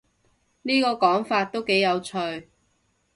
[0.63, 2.49] 呢個講法都幾有趣